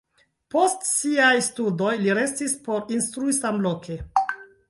Post 0.53 0.87
siaj 0.91 1.33
studoj 1.49 1.91
li 2.05 2.15
restis 2.21 2.57
por 2.69 2.89
instrui 2.97 3.37
samloke. 3.41 4.01